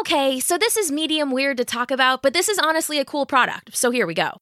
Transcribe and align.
Okay, 0.00 0.40
so 0.40 0.58
this 0.58 0.76
is 0.76 0.92
medium 0.92 1.30
weird 1.30 1.56
to 1.56 1.64
talk 1.64 1.90
about, 1.90 2.22
but 2.22 2.34
this 2.34 2.48
is 2.48 2.58
honestly 2.58 2.98
a 2.98 3.04
cool 3.04 3.24
product, 3.24 3.76
so 3.76 3.90
here 3.90 4.06
we 4.06 4.14
go. 4.14 4.36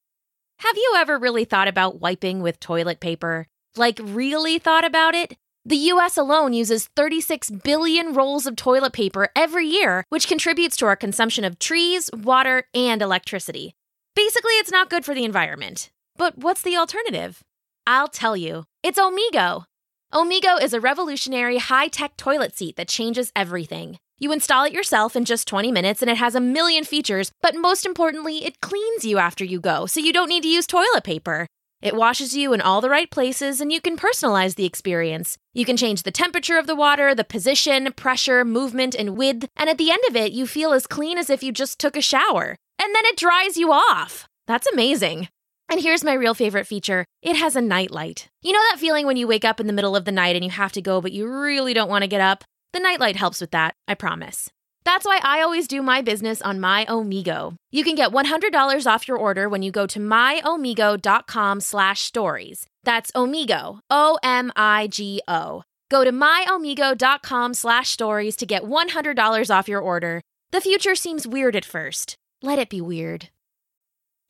Have 0.58 0.76
you 0.76 0.94
ever 0.96 1.18
really 1.18 1.44
thought 1.44 1.68
about 1.68 2.00
wiping 2.00 2.40
with 2.42 2.58
toilet 2.58 2.98
paper? 2.98 3.46
Like, 3.76 4.00
really 4.02 4.58
thought 4.58 4.84
about 4.84 5.14
it? 5.14 5.36
The 5.64 5.76
US 5.76 6.16
alone 6.16 6.52
uses 6.52 6.88
36 6.96 7.50
billion 7.50 8.14
rolls 8.14 8.46
of 8.46 8.56
toilet 8.56 8.92
paper 8.92 9.28
every 9.36 9.66
year, 9.66 10.04
which 10.08 10.28
contributes 10.28 10.76
to 10.78 10.86
our 10.86 10.96
consumption 10.96 11.44
of 11.44 11.58
trees, 11.58 12.10
water, 12.12 12.64
and 12.74 13.00
electricity. 13.00 13.74
Basically, 14.14 14.54
it's 14.54 14.72
not 14.72 14.90
good 14.90 15.04
for 15.04 15.14
the 15.14 15.24
environment. 15.24 15.90
But 16.16 16.36
what's 16.38 16.62
the 16.62 16.76
alternative? 16.76 17.42
I'll 17.86 18.08
tell 18.08 18.36
you. 18.36 18.64
It's 18.82 18.98
Omigo. 18.98 19.64
Omigo 20.12 20.60
is 20.62 20.72
a 20.72 20.80
revolutionary 20.80 21.58
high 21.58 21.88
tech 21.88 22.16
toilet 22.16 22.56
seat 22.56 22.76
that 22.76 22.88
changes 22.88 23.32
everything. 23.34 23.98
You 24.24 24.32
install 24.32 24.64
it 24.64 24.72
yourself 24.72 25.16
in 25.16 25.26
just 25.26 25.46
20 25.46 25.70
minutes 25.70 26.00
and 26.00 26.10
it 26.10 26.16
has 26.16 26.34
a 26.34 26.40
million 26.40 26.84
features, 26.84 27.30
but 27.42 27.54
most 27.54 27.84
importantly, 27.84 28.46
it 28.46 28.62
cleans 28.62 29.04
you 29.04 29.18
after 29.18 29.44
you 29.44 29.60
go, 29.60 29.84
so 29.84 30.00
you 30.00 30.14
don't 30.14 30.30
need 30.30 30.44
to 30.44 30.48
use 30.48 30.66
toilet 30.66 31.04
paper. 31.04 31.46
It 31.82 31.94
washes 31.94 32.34
you 32.34 32.54
in 32.54 32.62
all 32.62 32.80
the 32.80 32.88
right 32.88 33.10
places 33.10 33.60
and 33.60 33.70
you 33.70 33.82
can 33.82 33.98
personalize 33.98 34.54
the 34.54 34.64
experience. 34.64 35.36
You 35.52 35.66
can 35.66 35.76
change 35.76 36.04
the 36.04 36.10
temperature 36.10 36.56
of 36.56 36.66
the 36.66 36.74
water, 36.74 37.14
the 37.14 37.22
position, 37.22 37.92
pressure, 37.96 38.46
movement, 38.46 38.94
and 38.94 39.14
width, 39.18 39.46
and 39.58 39.68
at 39.68 39.76
the 39.76 39.90
end 39.90 40.00
of 40.08 40.16
it, 40.16 40.32
you 40.32 40.46
feel 40.46 40.72
as 40.72 40.86
clean 40.86 41.18
as 41.18 41.28
if 41.28 41.42
you 41.42 41.52
just 41.52 41.78
took 41.78 41.94
a 41.94 42.00
shower. 42.00 42.56
And 42.82 42.94
then 42.94 43.04
it 43.04 43.18
dries 43.18 43.58
you 43.58 43.72
off. 43.72 44.26
That's 44.46 44.66
amazing. 44.72 45.28
And 45.70 45.82
here's 45.82 46.02
my 46.02 46.14
real 46.14 46.32
favorite 46.32 46.66
feature 46.66 47.04
it 47.20 47.36
has 47.36 47.56
a 47.56 47.60
night 47.60 47.90
light. 47.90 48.28
You 48.40 48.54
know 48.54 48.64
that 48.70 48.80
feeling 48.80 49.04
when 49.04 49.18
you 49.18 49.26
wake 49.26 49.44
up 49.44 49.60
in 49.60 49.66
the 49.66 49.74
middle 49.74 49.94
of 49.94 50.06
the 50.06 50.12
night 50.12 50.34
and 50.34 50.42
you 50.42 50.50
have 50.50 50.72
to 50.72 50.80
go, 50.80 51.02
but 51.02 51.12
you 51.12 51.28
really 51.28 51.74
don't 51.74 51.90
want 51.90 52.04
to 52.04 52.08
get 52.08 52.22
up? 52.22 52.42
The 52.74 52.80
nightlight 52.80 53.14
helps 53.14 53.40
with 53.40 53.52
that, 53.52 53.76
I 53.86 53.94
promise. 53.94 54.50
That's 54.84 55.06
why 55.06 55.20
I 55.22 55.42
always 55.42 55.68
do 55.68 55.80
my 55.80 56.02
business 56.02 56.42
on 56.42 56.58
My 56.58 56.84
Omigo. 56.86 57.54
You 57.70 57.84
can 57.84 57.94
get 57.94 58.10
$100 58.10 58.86
off 58.92 59.06
your 59.06 59.16
order 59.16 59.48
when 59.48 59.62
you 59.62 59.70
go 59.70 59.86
to 59.86 60.00
myomigo.com 60.00 61.60
slash 61.60 62.00
stories. 62.00 62.66
That's 62.82 63.12
Omigo, 63.12 63.78
O-M-I-G-O. 63.90 65.62
Go 65.88 66.04
to 66.04 66.10
myomigo.com 66.10 67.54
slash 67.54 67.90
stories 67.90 68.34
to 68.38 68.44
get 68.44 68.64
$100 68.64 69.54
off 69.56 69.68
your 69.68 69.80
order. 69.80 70.20
The 70.50 70.60
future 70.60 70.96
seems 70.96 71.28
weird 71.28 71.54
at 71.54 71.64
first. 71.64 72.16
Let 72.42 72.58
it 72.58 72.70
be 72.70 72.80
weird. 72.80 73.28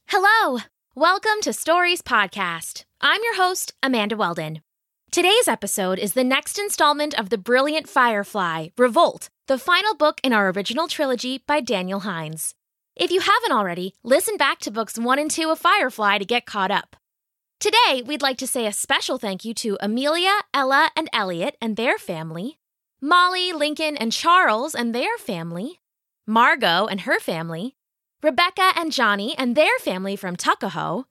Hello! 0.08 0.58
Welcome 0.94 1.40
to 1.40 1.54
Stories 1.54 2.02
Podcast. 2.02 2.84
I'm 3.00 3.22
your 3.24 3.36
host, 3.36 3.72
Amanda 3.82 4.18
Weldon. 4.18 4.60
Today's 5.14 5.46
episode 5.46 6.00
is 6.00 6.14
the 6.14 6.24
next 6.24 6.58
installment 6.58 7.16
of 7.16 7.30
the 7.30 7.38
brilliant 7.38 7.88
Firefly, 7.88 8.70
Revolt, 8.76 9.28
the 9.46 9.58
final 9.58 9.94
book 9.94 10.20
in 10.24 10.32
our 10.32 10.50
original 10.50 10.88
trilogy 10.88 11.40
by 11.46 11.60
Daniel 11.60 12.00
Hines. 12.00 12.56
If 12.96 13.12
you 13.12 13.20
haven't 13.20 13.52
already, 13.52 13.94
listen 14.02 14.36
back 14.36 14.58
to 14.62 14.72
books 14.72 14.98
one 14.98 15.20
and 15.20 15.30
two 15.30 15.50
of 15.50 15.60
Firefly 15.60 16.18
to 16.18 16.24
get 16.24 16.46
caught 16.46 16.72
up. 16.72 16.96
Today, 17.60 18.02
we'd 18.04 18.22
like 18.22 18.38
to 18.38 18.46
say 18.48 18.66
a 18.66 18.72
special 18.72 19.16
thank 19.16 19.44
you 19.44 19.54
to 19.54 19.78
Amelia, 19.80 20.34
Ella, 20.52 20.90
and 20.96 21.08
Elliot 21.12 21.56
and 21.60 21.76
their 21.76 21.96
family, 21.96 22.58
Molly, 23.00 23.52
Lincoln, 23.52 23.96
and 23.96 24.10
Charles 24.10 24.74
and 24.74 24.92
their 24.92 25.16
family, 25.16 25.80
Margot 26.26 26.88
and 26.88 27.02
her 27.02 27.20
family, 27.20 27.76
Rebecca 28.20 28.72
and 28.74 28.90
Johnny 28.90 29.38
and 29.38 29.54
their 29.54 29.78
family 29.78 30.16
from 30.16 30.34
Tuckahoe, 30.34 31.04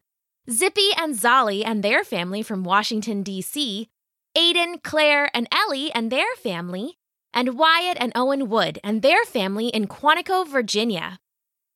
Zippy 0.52 0.90
and 0.98 1.16
Zolly 1.16 1.64
and 1.66 1.82
their 1.82 2.04
family 2.04 2.44
from 2.44 2.66
Washington, 2.66 3.24
D.C., 3.24 3.88
Aiden, 4.38 4.82
Claire, 4.84 5.30
and 5.34 5.48
Ellie 5.52 5.92
and 5.94 6.12
their 6.12 6.36
family, 6.38 6.98
and 7.34 7.58
Wyatt 7.58 7.98
and 8.00 8.12
Owen 8.16 8.50
Wood 8.50 8.80
and 8.84 9.02
their 9.02 9.24
family 9.26 9.68
in 9.68 9.88
Quantico, 9.88 10.48
Virginia. 10.48 11.20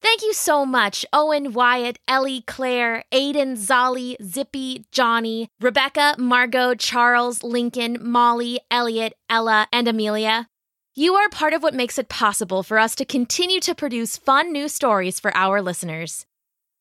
Thank 0.02 0.22
you 0.22 0.34
so 0.34 0.66
much, 0.66 1.06
Owen, 1.12 1.54
Wyatt, 1.54 1.98
Ellie, 2.08 2.44
Claire, 2.46 3.04
Aiden, 3.12 3.58
Zolly, 3.58 4.16
Zippy, 4.24 4.86
Johnny, 4.92 5.50
Rebecca, 5.60 6.16
Margot, 6.20 6.76
Charles, 6.76 7.44
Lincoln, 7.44 7.98
Molly, 8.02 8.60
Elliot, 8.70 9.14
Ella, 9.30 9.68
and 9.74 9.88
Amelia. 9.88 10.48
You 10.94 11.16
are 11.16 11.30
part 11.30 11.54
of 11.54 11.64
what 11.64 11.74
makes 11.74 11.98
it 11.98 12.10
possible 12.10 12.64
for 12.64 12.78
us 12.78 12.96
to 12.96 13.06
continue 13.06 13.60
to 13.62 13.76
produce 13.76 14.18
fun 14.18 14.52
new 14.52 14.68
stories 14.68 15.20
for 15.20 15.36
our 15.36 15.62
listeners. 15.62 16.26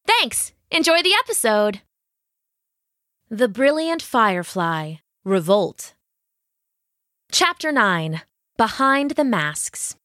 Thanks! 0.06 0.53
Enjoy 0.70 1.03
the 1.03 1.15
episode! 1.25 1.81
The 3.31 3.48
Brilliant 3.48 4.03
Firefly 4.03 4.97
Revolt. 5.26 5.94
Chapter 7.32 7.72
9 7.72 8.20
Behind 8.56 9.10
the 9.10 9.25
Masks. 9.25 9.97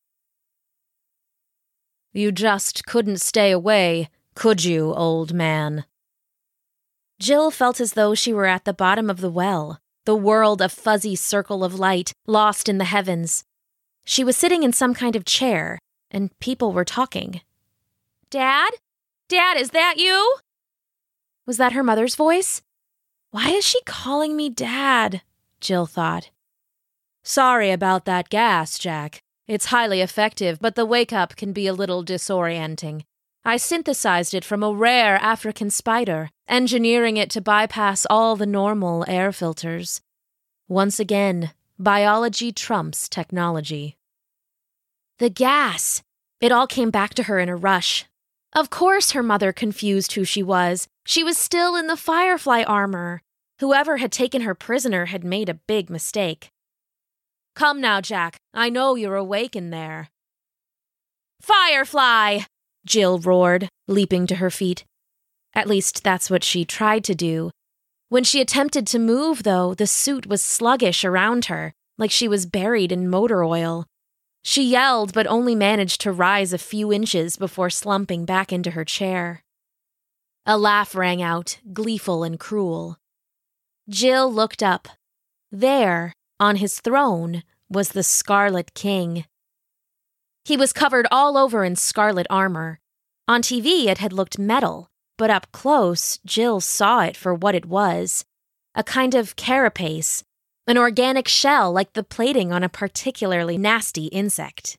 You 2.11 2.31
just 2.31 2.87
couldn't 2.87 3.21
stay 3.21 3.51
away, 3.51 4.09
could 4.33 4.63
you, 4.63 4.95
old 4.95 5.31
man? 5.31 5.85
Jill 7.19 7.51
felt 7.51 7.79
as 7.79 7.93
though 7.93 8.15
she 8.15 8.33
were 8.33 8.47
at 8.47 8.65
the 8.65 8.73
bottom 8.73 9.11
of 9.11 9.21
the 9.21 9.29
well, 9.29 9.77
the 10.05 10.15
world 10.15 10.59
a 10.59 10.67
fuzzy 10.67 11.15
circle 11.15 11.63
of 11.63 11.77
light, 11.77 12.13
lost 12.25 12.67
in 12.67 12.79
the 12.79 12.85
heavens. 12.85 13.43
She 14.03 14.23
was 14.23 14.35
sitting 14.35 14.63
in 14.63 14.73
some 14.73 14.95
kind 14.95 15.15
of 15.15 15.23
chair, 15.23 15.77
and 16.09 16.31
people 16.39 16.73
were 16.73 16.83
talking. 16.83 17.41
Dad? 18.31 18.71
Dad, 19.29 19.55
is 19.55 19.69
that 19.69 19.97
you? 19.99 20.37
Was 21.45 21.57
that 21.57 21.73
her 21.73 21.83
mother's 21.83 22.15
voice? 22.15 22.63
Why 23.31 23.51
is 23.51 23.65
she 23.65 23.81
calling 23.85 24.35
me 24.35 24.49
Dad? 24.49 25.21
Jill 25.61 25.85
thought. 25.85 26.31
Sorry 27.23 27.71
about 27.71 28.03
that 28.03 28.29
gas, 28.29 28.77
Jack. 28.77 29.23
It's 29.47 29.67
highly 29.67 30.01
effective, 30.01 30.59
but 30.59 30.75
the 30.75 30.85
wake 30.85 31.13
up 31.13 31.37
can 31.37 31.53
be 31.53 31.65
a 31.65 31.73
little 31.73 32.03
disorienting. 32.03 33.03
I 33.45 33.55
synthesized 33.55 34.33
it 34.33 34.43
from 34.43 34.63
a 34.63 34.73
rare 34.73 35.15
African 35.15 35.69
spider, 35.69 36.29
engineering 36.47 37.15
it 37.15 37.29
to 37.31 37.41
bypass 37.41 38.05
all 38.09 38.35
the 38.35 38.45
normal 38.45 39.05
air 39.07 39.31
filters. 39.31 40.01
Once 40.67 40.99
again, 40.99 41.51
biology 41.79 42.51
trumps 42.51 43.07
technology. 43.07 43.95
The 45.19 45.29
gas! 45.29 46.03
It 46.41 46.51
all 46.51 46.67
came 46.67 46.91
back 46.91 47.13
to 47.13 47.23
her 47.23 47.39
in 47.39 47.47
a 47.47 47.55
rush. 47.55 48.05
Of 48.53 48.69
course, 48.69 49.11
her 49.11 49.23
mother 49.23 49.53
confused 49.53 50.13
who 50.13 50.25
she 50.25 50.43
was. 50.43 50.87
She 51.05 51.23
was 51.23 51.37
still 51.37 51.75
in 51.75 51.87
the 51.87 51.95
firefly 51.95 52.63
armor. 52.63 53.21
Whoever 53.59 53.97
had 53.97 54.11
taken 54.11 54.41
her 54.41 54.55
prisoner 54.55 55.05
had 55.05 55.23
made 55.23 55.47
a 55.47 55.59
big 55.67 55.89
mistake. 55.89 56.49
Come 57.55 57.79
now, 57.79 58.01
Jack. 58.01 58.37
I 58.53 58.69
know 58.69 58.95
you're 58.95 59.15
awake 59.15 59.55
in 59.55 59.69
there. 59.69 60.09
Firefly! 61.41 62.39
Jill 62.85 63.19
roared, 63.19 63.69
leaping 63.87 64.27
to 64.27 64.35
her 64.35 64.49
feet. 64.49 64.85
At 65.53 65.67
least 65.67 66.03
that's 66.03 66.29
what 66.29 66.43
she 66.43 66.65
tried 66.65 67.03
to 67.05 67.15
do. 67.15 67.51
When 68.09 68.23
she 68.23 68.41
attempted 68.41 68.85
to 68.87 68.99
move, 68.99 69.43
though, 69.43 69.73
the 69.73 69.87
suit 69.87 70.27
was 70.27 70.41
sluggish 70.41 71.05
around 71.05 71.45
her, 71.45 71.73
like 71.97 72.11
she 72.11 72.27
was 72.27 72.45
buried 72.45 72.91
in 72.91 73.09
motor 73.09 73.43
oil. 73.43 73.85
She 74.43 74.63
yelled, 74.63 75.13
but 75.13 75.27
only 75.27 75.55
managed 75.55 76.01
to 76.01 76.11
rise 76.11 76.53
a 76.53 76.57
few 76.57 76.91
inches 76.91 77.37
before 77.37 77.69
slumping 77.69 78.25
back 78.25 78.51
into 78.51 78.71
her 78.71 78.83
chair. 78.83 79.43
A 80.45 80.57
laugh 80.57 80.95
rang 80.95 81.21
out, 81.21 81.59
gleeful 81.71 82.23
and 82.23 82.39
cruel. 82.39 82.97
Jill 83.87 84.31
looked 84.31 84.63
up. 84.63 84.87
There, 85.51 86.13
on 86.39 86.55
his 86.55 86.79
throne, 86.79 87.43
was 87.69 87.89
the 87.89 88.03
Scarlet 88.03 88.73
King. 88.73 89.25
He 90.43 90.57
was 90.57 90.73
covered 90.73 91.07
all 91.11 91.37
over 91.37 91.63
in 91.63 91.75
scarlet 91.75 92.27
armor. 92.29 92.79
On 93.27 93.41
TV, 93.41 93.85
it 93.85 93.99
had 93.99 94.11
looked 94.11 94.39
metal, 94.39 94.89
but 95.17 95.29
up 95.29 95.51
close, 95.51 96.19
Jill 96.25 96.59
saw 96.59 97.01
it 97.01 97.15
for 97.15 97.33
what 97.33 97.55
it 97.55 97.65
was 97.65 98.25
a 98.73 98.83
kind 98.83 99.13
of 99.13 99.35
carapace 99.35 100.23
an 100.67 100.77
organic 100.77 101.27
shell 101.27 101.71
like 101.71 101.93
the 101.93 102.03
plating 102.03 102.51
on 102.51 102.63
a 102.63 102.69
particularly 102.69 103.57
nasty 103.57 104.05
insect. 104.07 104.77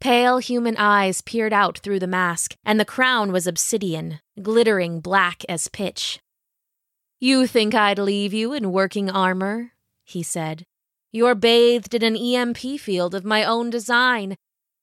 Pale 0.00 0.38
human 0.38 0.76
eyes 0.76 1.20
peered 1.20 1.52
out 1.52 1.78
through 1.78 1.98
the 1.98 2.06
mask, 2.06 2.56
and 2.64 2.78
the 2.78 2.84
crown 2.84 3.32
was 3.32 3.46
obsidian, 3.46 4.20
glittering 4.42 5.00
black 5.00 5.44
as 5.48 5.68
pitch. 5.68 6.18
You 7.20 7.46
think 7.46 7.74
I'd 7.74 7.98
leave 7.98 8.34
you 8.34 8.52
in 8.52 8.72
working 8.72 9.08
armor? 9.08 9.72
he 10.04 10.22
said. 10.22 10.64
You're 11.10 11.34
bathed 11.34 11.94
in 11.94 12.02
an 12.02 12.16
EMP 12.16 12.80
field 12.80 13.14
of 13.14 13.24
my 13.24 13.44
own 13.44 13.70
design. 13.70 14.36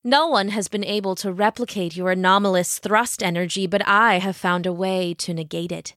No 0.03 0.27
one 0.27 0.47
has 0.47 0.67
been 0.67 0.83
able 0.83 1.13
to 1.15 1.31
replicate 1.31 1.95
your 1.95 2.09
anomalous 2.09 2.79
thrust 2.79 3.21
energy, 3.21 3.67
but 3.67 3.85
I 3.87 4.17
have 4.19 4.35
found 4.35 4.65
a 4.65 4.73
way 4.73 5.13
to 5.19 5.33
negate 5.33 5.71
it. 5.71 5.93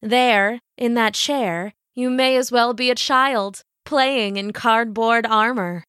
There, 0.00 0.60
in 0.78 0.94
that 0.94 1.12
chair, 1.12 1.74
you 1.94 2.08
may 2.08 2.36
as 2.36 2.50
well 2.50 2.72
be 2.72 2.90
a 2.90 2.94
child, 2.94 3.62
playing 3.84 4.36
in 4.36 4.52
cardboard 4.52 5.26
armor. 5.26 5.84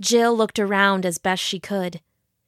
Jill 0.00 0.36
looked 0.36 0.58
around 0.58 1.06
as 1.06 1.18
best 1.18 1.42
she 1.42 1.58
could. 1.60 2.00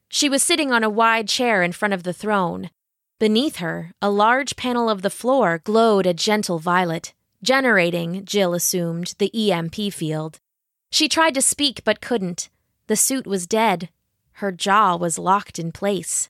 She 0.09 0.29
was 0.29 0.43
sitting 0.43 0.73
on 0.73 0.85
a 0.85 0.91
wide 0.91 1.29
chair 1.29 1.63
in 1.63 1.73
front 1.73 1.95
of 1.95 2.03
the 2.03 2.13
throne. 2.13 2.71
Beneath 3.19 3.57
her, 3.57 3.93
a 4.03 4.11
large 4.11 4.57
panel 4.57 4.91
of 4.91 5.03
the 5.03 5.11
floor 5.11 5.61
glowed 5.65 6.07
a 6.07 6.15
gentle 6.15 6.59
violet, 6.59 7.15
generating, 7.43 8.25
Jill 8.25 8.55
assumed, 8.55 9.15
the 9.19 9.31
EMP 9.53 9.93
field. 9.93 10.39
She 10.91 11.09
tried 11.09 11.35
to 11.35 11.43
speak 11.43 11.83
but 11.85 12.01
couldn't. 12.01 12.49
The 12.89 12.97
suit 12.97 13.27
was 13.27 13.47
dead. 13.47 13.89
Her 14.33 14.53
jaw 14.53 14.97
was 14.97 15.19
locked 15.19 15.59
in 15.59 15.73
place. 15.73 16.29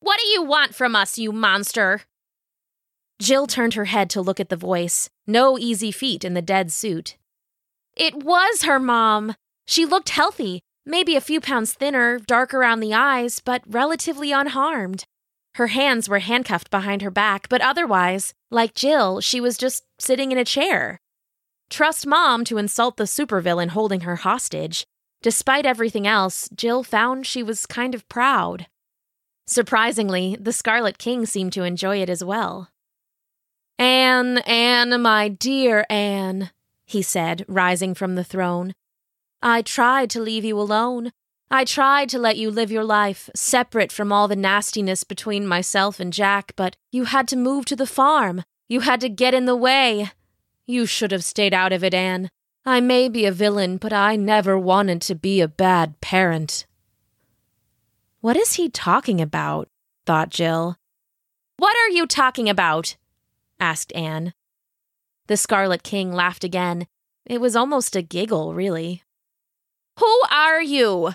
What 0.00 0.18
do 0.18 0.26
you 0.28 0.42
want 0.42 0.74
from 0.74 0.96
us, 0.96 1.18
you 1.18 1.32
monster? 1.32 2.02
Jill 3.20 3.46
turned 3.46 3.74
her 3.74 3.86
head 3.86 4.08
to 4.10 4.20
look 4.20 4.38
at 4.38 4.48
the 4.48 4.56
voice. 4.56 5.10
No 5.26 5.58
easy 5.58 5.90
feat 5.90 6.24
in 6.24 6.34
the 6.34 6.42
dead 6.42 6.70
suit. 6.70 7.16
It 7.96 8.22
was 8.22 8.62
her 8.62 8.78
mom. 8.78 9.34
She 9.66 9.84
looked 9.84 10.10
healthy, 10.10 10.60
maybe 10.86 11.16
a 11.16 11.20
few 11.20 11.40
pounds 11.40 11.72
thinner, 11.72 12.18
dark 12.18 12.54
around 12.54 12.80
the 12.80 12.94
eyes, 12.94 13.40
but 13.40 13.62
relatively 13.66 14.30
unharmed. 14.30 15.04
Her 15.56 15.66
hands 15.66 16.08
were 16.08 16.20
handcuffed 16.20 16.70
behind 16.70 17.02
her 17.02 17.10
back, 17.10 17.48
but 17.48 17.60
otherwise, 17.60 18.32
like 18.50 18.74
Jill, 18.74 19.20
she 19.20 19.40
was 19.40 19.58
just 19.58 19.82
sitting 19.98 20.30
in 20.30 20.38
a 20.38 20.44
chair. 20.44 21.00
Trust 21.68 22.06
mom 22.06 22.44
to 22.44 22.58
insult 22.58 22.96
the 22.96 23.04
supervillain 23.04 23.70
holding 23.70 24.02
her 24.02 24.16
hostage. 24.16 24.86
Despite 25.20 25.66
everything 25.66 26.06
else, 26.06 26.48
Jill 26.54 26.84
found 26.84 27.26
she 27.26 27.42
was 27.42 27.66
kind 27.66 27.94
of 27.94 28.08
proud. 28.08 28.68
Surprisingly, 29.46 30.36
the 30.38 30.52
Scarlet 30.52 30.98
King 30.98 31.26
seemed 31.26 31.52
to 31.54 31.64
enjoy 31.64 32.00
it 32.00 32.08
as 32.08 32.22
well. 32.22 32.68
Anne, 33.78 34.38
Anne, 34.38 35.00
my 35.00 35.28
dear 35.28 35.86
Anne, 35.88 36.50
he 36.84 37.00
said, 37.00 37.44
rising 37.46 37.94
from 37.94 38.16
the 38.16 38.24
throne. 38.24 38.74
I 39.40 39.62
tried 39.62 40.10
to 40.10 40.20
leave 40.20 40.44
you 40.44 40.58
alone. 40.58 41.12
I 41.50 41.64
tried 41.64 42.08
to 42.10 42.18
let 42.18 42.36
you 42.36 42.50
live 42.50 42.72
your 42.72 42.84
life, 42.84 43.30
separate 43.34 43.92
from 43.92 44.12
all 44.12 44.26
the 44.26 44.36
nastiness 44.36 45.04
between 45.04 45.46
myself 45.46 46.00
and 46.00 46.12
Jack, 46.12 46.52
but 46.56 46.76
you 46.90 47.04
had 47.04 47.28
to 47.28 47.36
move 47.36 47.64
to 47.66 47.76
the 47.76 47.86
farm. 47.86 48.42
You 48.68 48.80
had 48.80 49.00
to 49.00 49.08
get 49.08 49.32
in 49.32 49.46
the 49.46 49.56
way. 49.56 50.10
You 50.66 50.84
should 50.84 51.12
have 51.12 51.24
stayed 51.24 51.54
out 51.54 51.72
of 51.72 51.84
it, 51.84 51.94
Anne. 51.94 52.30
I 52.66 52.80
may 52.80 53.08
be 53.08 53.24
a 53.24 53.32
villain, 53.32 53.78
but 53.78 53.92
I 53.94 54.16
never 54.16 54.58
wanted 54.58 55.00
to 55.02 55.14
be 55.14 55.40
a 55.40 55.48
bad 55.48 56.00
parent. 56.00 56.66
What 58.20 58.36
is 58.36 58.54
he 58.54 58.68
talking 58.68 59.20
about? 59.20 59.68
thought 60.04 60.30
Jill. 60.30 60.76
What 61.56 61.76
are 61.76 61.88
you 61.88 62.06
talking 62.06 62.48
about? 62.48 62.96
Asked 63.60 63.92
Anne. 63.94 64.34
The 65.26 65.36
Scarlet 65.36 65.82
King 65.82 66.12
laughed 66.12 66.44
again. 66.44 66.86
It 67.26 67.40
was 67.40 67.54
almost 67.54 67.94
a 67.94 68.02
giggle, 68.02 68.54
really. 68.54 69.02
Who 69.98 70.22
are 70.30 70.62
you? 70.62 71.12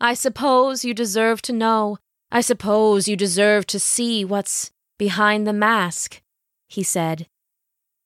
I 0.00 0.14
suppose 0.14 0.84
you 0.84 0.92
deserve 0.92 1.40
to 1.42 1.52
know. 1.52 1.98
I 2.30 2.40
suppose 2.40 3.08
you 3.08 3.16
deserve 3.16 3.66
to 3.68 3.78
see 3.78 4.24
what's 4.24 4.70
behind 4.98 5.46
the 5.46 5.52
mask, 5.52 6.22
he 6.68 6.82
said. 6.82 7.28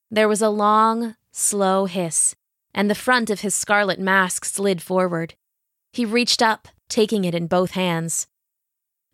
There 0.09 0.27
was 0.27 0.41
a 0.41 0.49
long, 0.49 1.15
slow 1.31 1.85
hiss, 1.85 2.35
and 2.73 2.89
the 2.89 2.95
front 2.95 3.29
of 3.29 3.41
his 3.41 3.55
scarlet 3.55 3.99
mask 3.99 4.45
slid 4.45 4.81
forward. 4.81 5.35
He 5.91 6.05
reached 6.05 6.41
up, 6.41 6.67
taking 6.87 7.25
it 7.25 7.35
in 7.35 7.47
both 7.47 7.71
hands. 7.71 8.27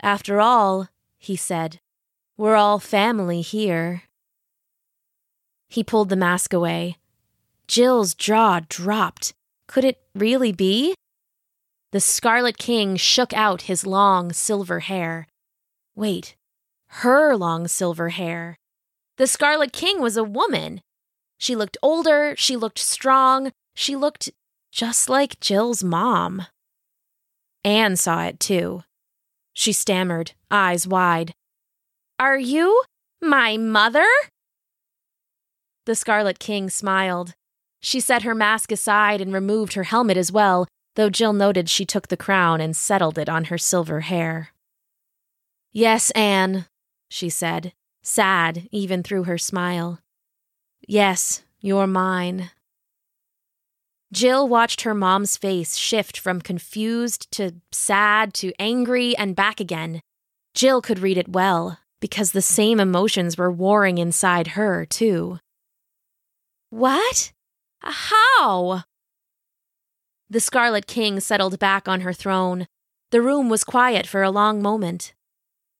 After 0.01 0.39
all, 0.39 0.89
he 1.17 1.35
said, 1.35 1.79
we're 2.37 2.55
all 2.55 2.79
family 2.79 3.41
here. 3.41 4.03
He 5.67 5.83
pulled 5.83 6.09
the 6.09 6.15
mask 6.15 6.53
away. 6.53 6.97
Jill's 7.67 8.13
jaw 8.13 8.61
dropped. 8.69 9.33
Could 9.67 9.83
it 9.83 9.99
really 10.15 10.51
be? 10.51 10.95
The 11.91 11.99
Scarlet 11.99 12.57
King 12.57 12.95
shook 12.95 13.33
out 13.33 13.63
his 13.63 13.85
long 13.85 14.31
silver 14.31 14.81
hair. 14.81 15.27
Wait, 15.95 16.35
her 16.87 17.35
long 17.35 17.67
silver 17.67 18.09
hair. 18.09 18.57
The 19.17 19.27
Scarlet 19.27 19.73
King 19.73 19.99
was 20.01 20.15
a 20.15 20.23
woman. 20.23 20.81
She 21.37 21.55
looked 21.55 21.77
older, 21.81 22.35
she 22.37 22.55
looked 22.55 22.79
strong, 22.79 23.51
she 23.73 23.95
looked 23.95 24.29
just 24.71 25.09
like 25.09 25.39
Jill's 25.39 25.83
mom. 25.83 26.45
Anne 27.63 27.95
saw 27.95 28.23
it 28.23 28.39
too. 28.39 28.83
She 29.53 29.73
stammered, 29.73 30.33
eyes 30.51 30.87
wide. 30.87 31.33
Are 32.19 32.39
you 32.39 32.83
my 33.21 33.57
mother? 33.57 34.07
The 35.85 35.93
Scarlet 35.93 36.39
King 36.39 36.67
smiled. 36.67 37.35
She 37.79 37.99
set 37.99 38.23
her 38.23 38.33
mask 38.33 38.71
aside 38.71 39.21
and 39.21 39.31
removed 39.31 39.73
her 39.73 39.83
helmet 39.83 40.17
as 40.17 40.31
well, 40.31 40.67
though 40.95 41.11
Jill 41.11 41.31
noted 41.31 41.69
she 41.69 41.85
took 41.85 42.07
the 42.07 42.17
crown 42.17 42.59
and 42.59 42.75
settled 42.75 43.19
it 43.19 43.29
on 43.29 43.45
her 43.45 43.57
silver 43.59 43.99
hair. 43.99 44.49
Yes, 45.71 46.09
Anne, 46.11 46.65
she 47.07 47.29
said, 47.29 47.73
sad 48.01 48.67
even 48.71 49.03
through 49.03 49.25
her 49.25 49.37
smile. 49.37 49.99
Yes, 50.87 51.43
you're 51.61 51.85
mine. 51.85 52.49
Jill 54.11 54.47
watched 54.47 54.81
her 54.81 54.95
mom's 54.95 55.37
face 55.37 55.75
shift 55.75 56.17
from 56.19 56.41
confused 56.41 57.29
to 57.33 57.61
sad 57.71 58.33
to 58.35 58.53
angry 58.57 59.15
and 59.15 59.35
back 59.35 59.59
again. 59.59 60.01
Jill 60.55 60.81
could 60.81 60.97
read 60.97 61.19
it 61.19 61.29
well, 61.29 61.77
because 61.99 62.31
the 62.31 62.41
same 62.41 62.79
emotions 62.79 63.37
were 63.37 63.51
warring 63.51 63.97
inside 63.97 64.49
her, 64.49 64.85
too. 64.85 65.39
What? 66.69 67.31
How? 67.79 68.83
The 70.29 70.39
Scarlet 70.39 70.87
King 70.87 71.19
settled 71.19 71.57
back 71.59 71.87
on 71.87 72.01
her 72.01 72.13
throne. 72.13 72.67
The 73.11 73.21
room 73.21 73.49
was 73.49 73.63
quiet 73.63 74.05
for 74.05 74.23
a 74.23 74.31
long 74.31 74.61
moment. 74.61 75.13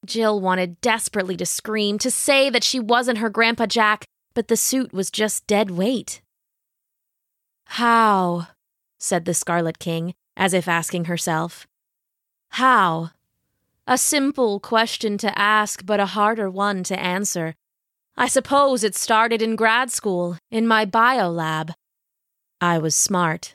Jill 0.06 0.40
wanted 0.40 0.80
desperately 0.80 1.36
to 1.36 1.46
scream, 1.46 1.98
to 1.98 2.10
say 2.10 2.48
that 2.50 2.64
she 2.64 2.80
wasn't 2.80 3.18
her 3.18 3.28
Grandpa 3.28 3.66
Jack, 3.66 4.06
but 4.34 4.48
the 4.48 4.56
suit 4.56 4.92
was 4.92 5.10
just 5.10 5.46
dead 5.46 5.70
weight. 5.70 6.22
How? 7.66 8.48
said 8.98 9.24
the 9.24 9.34
Scarlet 9.34 9.78
King, 9.78 10.14
as 10.36 10.54
if 10.54 10.66
asking 10.66 11.04
herself. 11.04 11.66
How? 12.50 13.10
A 13.90 13.96
simple 13.96 14.60
question 14.60 15.16
to 15.16 15.38
ask, 15.38 15.86
but 15.86 15.98
a 15.98 16.04
harder 16.04 16.50
one 16.50 16.84
to 16.84 17.00
answer, 17.00 17.54
I 18.18 18.28
suppose 18.28 18.84
it 18.84 18.94
started 18.94 19.40
in 19.40 19.56
grad 19.56 19.90
school, 19.90 20.36
in 20.50 20.66
my 20.66 20.84
bio 20.84 21.30
lab. 21.30 21.72
I 22.60 22.76
was 22.76 22.94
smart. 22.94 23.54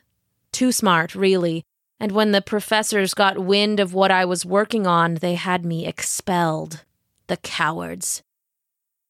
Too 0.52 0.72
smart, 0.72 1.14
really, 1.14 1.62
and 2.00 2.12
when 2.12 2.32
the 2.32 2.42
professors 2.42 3.14
got 3.14 3.46
wind 3.46 3.80
of 3.80 3.94
what 3.94 4.10
I 4.10 4.26
was 4.26 4.44
working 4.44 4.88
on, 4.88 5.16
they 5.16 5.36
had 5.36 5.66
me 5.66 5.86
expelled. 5.86 6.84
The 7.28 7.38
cowards. 7.38 8.24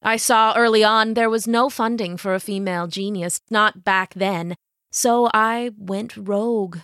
I 0.02 0.18
saw 0.18 0.54
early 0.58 0.84
on 0.84 1.14
there 1.14 1.30
was 1.30 1.48
no 1.48 1.70
funding 1.70 2.18
for 2.18 2.34
a 2.34 2.40
female 2.42 2.88
genius, 2.88 3.40
not 3.50 3.86
back 3.86 4.14
then, 4.14 4.56
so 4.92 5.30
I 5.34 5.72
went 5.78 6.18
rogue. 6.18 6.80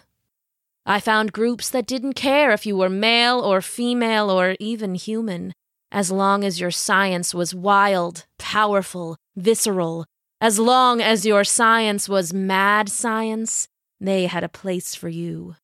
I 0.85 0.99
found 0.99 1.33
groups 1.33 1.69
that 1.69 1.85
didn't 1.85 2.13
care 2.13 2.51
if 2.51 2.65
you 2.65 2.75
were 2.77 2.89
male 2.89 3.39
or 3.39 3.61
female 3.61 4.29
or 4.29 4.55
even 4.59 4.95
human 4.95 5.53
as 5.91 6.11
long 6.11 6.43
as 6.43 6.59
your 6.59 6.71
science 6.71 7.33
was 7.33 7.55
wild, 7.55 8.25
powerful, 8.37 9.17
visceral, 9.35 10.05
as 10.41 10.59
long 10.59 11.01
as 11.01 11.25
your 11.25 11.43
science 11.43 12.07
was 12.07 12.33
mad 12.33 12.89
science, 12.89 13.67
they 13.99 14.27
had 14.27 14.43
a 14.43 14.49
place 14.49 14.95
for 14.95 15.09
you. 15.09 15.55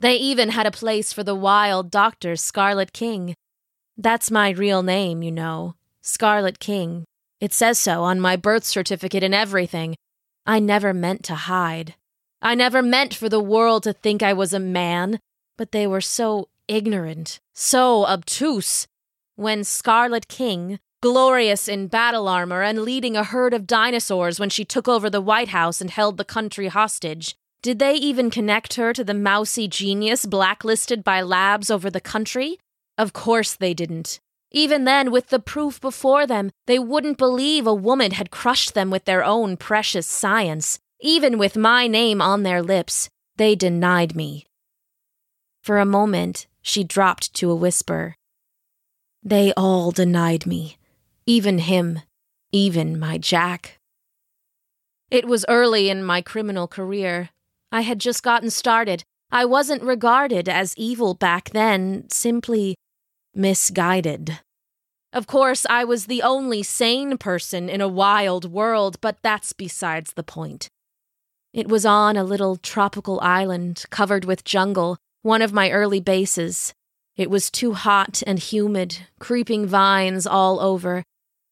They 0.00 0.16
even 0.16 0.50
had 0.50 0.66
a 0.66 0.70
place 0.70 1.12
for 1.12 1.22
the 1.22 1.34
wild 1.34 1.90
Dr. 1.90 2.36
Scarlet 2.36 2.92
King. 2.92 3.34
That's 3.96 4.30
my 4.30 4.50
real 4.50 4.82
name, 4.82 5.22
you 5.22 5.32
know. 5.32 5.74
Scarlet 6.02 6.58
King. 6.58 7.04
It 7.40 7.52
says 7.52 7.78
so 7.78 8.02
on 8.02 8.20
my 8.20 8.36
birth 8.36 8.64
certificate 8.64 9.22
and 9.22 9.34
everything. 9.34 9.96
I 10.46 10.60
never 10.60 10.94
meant 10.94 11.22
to 11.24 11.34
hide. 11.34 11.94
I 12.44 12.54
never 12.54 12.82
meant 12.82 13.14
for 13.14 13.30
the 13.30 13.40
world 13.40 13.84
to 13.84 13.94
think 13.94 14.22
I 14.22 14.34
was 14.34 14.52
a 14.52 14.60
man, 14.60 15.18
but 15.56 15.72
they 15.72 15.86
were 15.86 16.02
so 16.02 16.50
ignorant, 16.68 17.40
so 17.54 18.04
obtuse, 18.04 18.86
when 19.34 19.64
Scarlet 19.64 20.28
King, 20.28 20.78
glorious 21.02 21.68
in 21.68 21.88
battle 21.88 22.28
armor 22.28 22.62
and 22.62 22.82
leading 22.82 23.16
a 23.16 23.24
herd 23.24 23.54
of 23.54 23.66
dinosaurs 23.66 24.38
when 24.38 24.50
she 24.50 24.62
took 24.62 24.86
over 24.86 25.08
the 25.08 25.22
White 25.22 25.48
House 25.48 25.80
and 25.80 25.88
held 25.88 26.18
the 26.18 26.24
country 26.24 26.68
hostage, 26.68 27.34
did 27.62 27.78
they 27.78 27.94
even 27.94 28.30
connect 28.30 28.74
her 28.74 28.92
to 28.92 29.02
the 29.02 29.14
mousy 29.14 29.66
genius 29.66 30.26
blacklisted 30.26 31.02
by 31.02 31.22
labs 31.22 31.70
over 31.70 31.88
the 31.88 31.98
country? 31.98 32.58
Of 32.98 33.14
course 33.14 33.54
they 33.54 33.72
didn't. 33.72 34.20
Even 34.50 34.84
then, 34.84 35.10
with 35.10 35.28
the 35.28 35.38
proof 35.38 35.80
before 35.80 36.26
them, 36.26 36.50
they 36.66 36.78
wouldn't 36.78 37.16
believe 37.16 37.66
a 37.66 37.72
woman 37.72 38.10
had 38.10 38.30
crushed 38.30 38.74
them 38.74 38.90
with 38.90 39.06
their 39.06 39.24
own 39.24 39.56
precious 39.56 40.06
science. 40.06 40.78
Even 41.00 41.38
with 41.38 41.56
my 41.56 41.86
name 41.86 42.22
on 42.22 42.42
their 42.42 42.62
lips, 42.62 43.08
they 43.36 43.54
denied 43.54 44.14
me. 44.14 44.46
For 45.62 45.78
a 45.78 45.84
moment, 45.84 46.46
she 46.62 46.84
dropped 46.84 47.34
to 47.34 47.50
a 47.50 47.56
whisper. 47.56 48.16
They 49.22 49.52
all 49.56 49.90
denied 49.90 50.46
me, 50.46 50.76
even 51.26 51.58
him, 51.58 52.00
even 52.52 52.98
my 52.98 53.18
Jack. 53.18 53.78
It 55.10 55.26
was 55.26 55.44
early 55.48 55.88
in 55.88 56.04
my 56.04 56.22
criminal 56.22 56.68
career. 56.68 57.30
I 57.72 57.82
had 57.82 57.98
just 57.98 58.22
gotten 58.22 58.50
started. 58.50 59.04
I 59.30 59.44
wasn't 59.44 59.82
regarded 59.82 60.48
as 60.48 60.76
evil 60.76 61.14
back 61.14 61.50
then, 61.50 62.08
simply 62.10 62.76
misguided. 63.34 64.40
Of 65.12 65.26
course, 65.26 65.64
I 65.70 65.84
was 65.84 66.06
the 66.06 66.22
only 66.22 66.62
sane 66.62 67.18
person 67.18 67.68
in 67.68 67.80
a 67.80 67.88
wild 67.88 68.50
world, 68.50 69.00
but 69.00 69.18
that's 69.22 69.52
besides 69.52 70.12
the 70.12 70.24
point. 70.24 70.68
It 71.54 71.68
was 71.68 71.86
on 71.86 72.16
a 72.16 72.24
little 72.24 72.56
tropical 72.56 73.20
island 73.20 73.84
covered 73.90 74.24
with 74.24 74.42
jungle 74.42 74.98
one 75.22 75.40
of 75.40 75.52
my 75.52 75.70
early 75.70 76.00
bases. 76.00 76.74
It 77.16 77.30
was 77.30 77.48
too 77.48 77.74
hot 77.74 78.24
and 78.26 78.40
humid, 78.40 79.06
creeping 79.20 79.64
vines 79.64 80.26
all 80.26 80.58
over. 80.58 81.04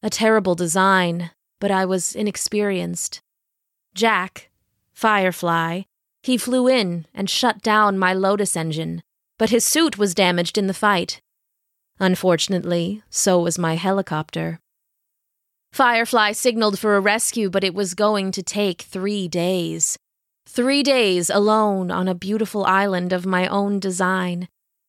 A 0.02 0.10
terrible 0.10 0.56
design, 0.56 1.30
but 1.60 1.70
I 1.70 1.84
was 1.84 2.16
inexperienced. 2.16 3.20
Jack, 3.94 4.50
Firefly, 4.92 5.82
he 6.24 6.36
flew 6.36 6.66
in 6.66 7.06
and 7.14 7.30
shut 7.30 7.62
down 7.62 7.96
my 7.96 8.12
Lotus 8.12 8.56
engine, 8.56 9.04
but 9.38 9.50
his 9.50 9.64
suit 9.64 9.98
was 9.98 10.16
damaged 10.16 10.58
in 10.58 10.66
the 10.66 10.74
fight. 10.74 11.20
Unfortunately, 12.00 13.04
so 13.08 13.38
was 13.38 13.56
my 13.56 13.76
helicopter. 13.76 14.58
Firefly 15.72 16.32
signaled 16.32 16.78
for 16.78 16.96
a 16.96 17.00
rescue, 17.00 17.48
but 17.48 17.64
it 17.64 17.74
was 17.74 17.94
going 17.94 18.30
to 18.32 18.42
take 18.42 18.82
three 18.82 19.26
days. 19.26 19.96
Three 20.46 20.82
days 20.82 21.30
alone 21.30 21.90
on 21.90 22.08
a 22.08 22.14
beautiful 22.14 22.66
island 22.66 23.10
of 23.10 23.24
my 23.24 23.46
own 23.46 23.80
design. 23.80 24.48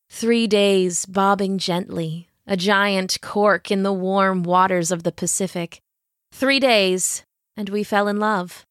Three 0.10 0.46
days 0.46 1.06
bobbing 1.06 1.58
gently, 1.58 2.28
a 2.46 2.58
giant 2.58 3.20
cork 3.22 3.72
in 3.72 3.84
the 3.84 3.94
warm 3.94 4.44
waters 4.44 4.92
of 4.92 5.04
the 5.04 5.14
Pacific. 5.14 5.80
Three 6.34 6.60
days, 6.60 7.24
and 7.56 7.70
we 7.70 7.86
fell 7.86 8.10
in 8.10 8.20
love. 8.20 8.66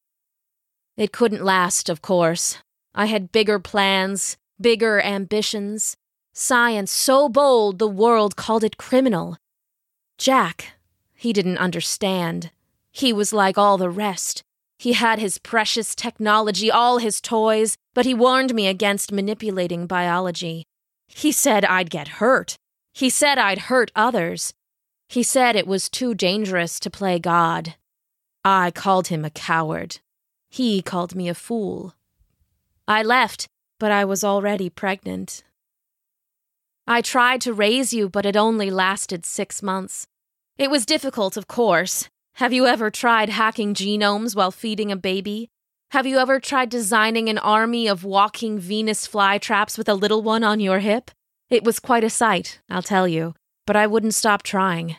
It 0.99 1.12
couldn't 1.12 1.42
last, 1.42 1.88
of 1.88 2.02
course. 2.02 2.59
I 2.95 3.07
had 3.07 3.33
bigger 3.33 3.59
plans, 3.59 4.37
bigger 4.61 5.00
ambitions. 5.00 5.97
Science 6.35 6.92
so 6.92 7.31
bold 7.31 7.78
the 7.78 7.88
world 7.88 8.37
called 8.37 8.64
it 8.64 8.76
criminal. 8.76 9.38
Jack, 10.19 10.75
he 11.23 11.33
didn't 11.33 11.59
understand. 11.59 12.50
He 12.91 13.12
was 13.12 13.33
like 13.33 13.57
all 13.57 13.79
the 13.79 13.88
rest. 13.88 14.43
He 14.76 14.95
had 14.95 15.21
his 15.21 15.38
precious 15.38 15.95
technology, 15.95 16.69
all 16.69 16.99
his 16.99 17.21
toys, 17.21 17.76
but 17.95 18.05
he 18.05 18.12
warned 18.12 18.52
me 18.52 18.67
against 18.67 19.12
manipulating 19.12 19.87
biology. 19.87 20.64
He 21.07 21.31
said 21.31 21.64
I'd 21.64 21.91
get 21.91 22.19
hurt. 22.19 22.57
He 22.93 23.09
said 23.09 23.38
I'd 23.38 23.71
hurt 23.71 23.93
others. 23.95 24.52
He 25.09 25.23
said 25.23 25.55
it 25.55 25.69
was 25.69 25.88
too 25.88 26.12
dangerous 26.12 26.81
to 26.81 26.91
play 26.91 27.21
God. 27.21 27.76
I 28.45 28.73
called 28.73 29.07
him 29.07 29.25
a 29.25 29.31
coward. 29.31 30.00
He 30.50 30.83
called 30.83 31.14
me 31.14 31.29
a 31.29 31.35
fool. 31.35 31.95
I 32.88 33.05
left, 33.05 33.47
but 33.79 33.93
I 33.93 34.05
was 34.05 34.25
already 34.25 34.69
pregnant. 34.69 35.45
I 36.85 37.00
tried 37.00 37.41
to 37.43 37.55
raise 37.55 37.93
you, 37.93 38.09
but 38.09 38.26
it 38.26 38.37
only 38.37 38.73
lasted 38.73 39.25
six 39.25 39.62
months. 39.62 40.09
It 40.59 40.71
was 40.71 40.87
difficult, 40.87 41.37
of 41.37 41.47
course. 41.49 42.09
Have 42.35 42.52
you 42.52 42.66
ever 42.66 42.90
tried 42.90 43.28
hacking 43.30 43.75
genomes 43.75 44.37
while 44.37 44.50
feeding 44.50 44.92
a 44.92 44.97
baby? 44.97 45.49
Have 45.92 46.06
you 46.06 46.18
ever 46.18 46.40
tried 46.40 46.71
designing 46.71 47.28
an 47.28 47.38
army 47.38 47.87
of 47.87 48.04
walking 48.04 48.59
Venus 48.59 49.06
flytraps 49.06 49.76
with 49.76 49.88
a 49.88 49.94
little 49.94 50.23
one 50.23 50.44
on 50.44 50.61
your 50.61 50.78
hip? 50.78 51.11
It 51.50 51.64
was 51.64 51.78
quite 51.78 52.04
a 52.04 52.11
sight, 52.11 52.61
I'll 52.71 52.82
tell 52.82 53.06
you, 53.06 53.35
but 53.66 53.76
I 53.76 53.87
wouldn't 53.87 54.14
stop 54.14 54.42
trying. 54.42 54.97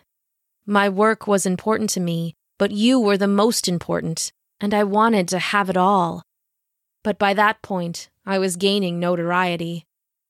My 0.65 0.87
work 0.89 1.27
was 1.27 1.45
important 1.45 1.89
to 1.91 1.99
me, 1.99 2.35
but 2.59 2.71
you 2.71 2.99
were 2.99 3.17
the 3.17 3.27
most 3.27 3.67
important, 3.67 4.31
and 4.59 4.73
I 4.73 4.83
wanted 4.83 5.27
to 5.29 5.39
have 5.39 5.69
it 5.69 5.77
all. 5.77 6.23
But 7.03 7.17
by 7.17 7.33
that 7.33 7.61
point, 7.61 8.09
I 8.25 8.37
was 8.37 8.55
gaining 8.55 8.99
notoriety. 8.99 9.85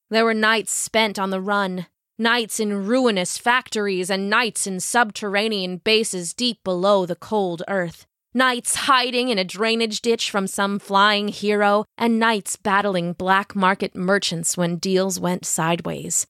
There 0.10 0.26
were 0.26 0.34
nights 0.34 0.72
spent 0.72 1.20
on 1.20 1.30
the 1.30 1.42
run, 1.42 1.88
nights 2.24 2.60
in 2.60 2.88
ruinous 2.88 3.38
factories 3.38 4.10
and 4.10 4.30
nights 4.30 4.66
in 4.66 4.80
subterranean 4.80 5.78
bases 5.78 6.34
deep 6.34 6.64
below 6.64 7.06
the 7.06 7.16
cold 7.16 7.62
earth, 7.68 8.08
nights 8.34 8.76
hiding 8.76 9.28
in 9.28 9.38
a 9.38 9.44
drainage 9.44 10.02
ditch 10.02 10.32
from 10.32 10.48
some 10.48 10.80
flying 10.80 11.28
hero, 11.28 11.86
and 11.98 12.18
nights 12.18 12.56
battling 12.56 13.12
black 13.14 13.56
market 13.56 13.94
merchants 13.94 14.58
when 14.58 14.78
deals 14.78 15.20
went 15.20 15.46
sideways. 15.46 16.26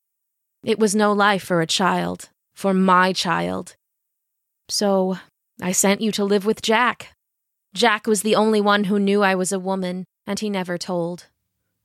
It 0.64 0.80
was 0.80 0.96
no 0.96 1.14
life 1.14 1.44
for 1.44 1.62
a 1.62 1.68
child, 1.68 2.30
for 2.56 2.74
my 2.74 3.14
child. 3.14 3.76
So 4.70 5.20
I 5.62 5.72
sent 5.72 6.02
you 6.02 6.12
to 6.14 6.26
live 6.26 6.46
with 6.46 6.62
Jack. 6.62 7.14
Jack 7.74 8.08
was 8.08 8.24
the 8.24 8.36
only 8.36 8.60
one 8.60 8.86
who 8.86 9.00
knew 9.00 9.22
I 9.22 9.36
was 9.36 9.52
a 9.52 9.60
woman, 9.60 10.06
and 10.26 10.40
he 10.40 10.50
never 10.50 10.78
told. 10.78 11.28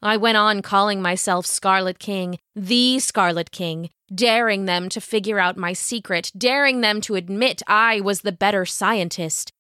I 0.01 0.17
went 0.17 0.37
on 0.37 0.63
calling 0.63 1.03
myself 1.03 1.45
Scarlet 1.45 1.99
King, 1.99 2.39
the 2.55 3.01
Scarlet 3.01 3.51
King, 3.51 3.91
daring 4.15 4.65
them 4.65 4.89
to 4.91 5.01
figure 5.01 5.41
out 5.41 5.57
my 5.57 5.73
secret, 5.73 6.31
daring 6.37 6.81
them 6.81 7.01
to 7.03 7.17
admit 7.17 7.63
I 7.67 8.01
was 8.01 8.21
the 8.21 8.33
better 8.33 8.65
scientist. 8.65 9.53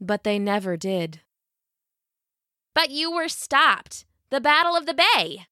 But 0.00 0.22
they 0.22 0.38
never 0.38 0.76
did. 0.76 1.20
But 2.74 2.90
you 2.90 3.10
were 3.10 3.28
stopped. 3.28 4.04
The 4.30 4.40
Battle 4.40 4.76
of 4.76 4.86
the 4.86 4.94
Bay. 4.94 5.46